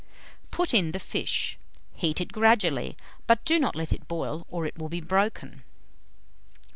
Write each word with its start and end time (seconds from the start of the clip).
Put 0.49 0.73
in 0.73 0.93
the 0.93 0.99
fish; 0.99 1.59
heat 1.93 2.19
it 2.19 2.31
gradually; 2.31 2.97
but 3.27 3.45
do 3.45 3.59
not 3.59 3.75
let 3.75 3.93
it 3.93 4.07
boil, 4.07 4.47
or 4.49 4.65
it 4.65 4.75
will 4.75 4.89
be 4.89 4.99
broken. 4.99 5.61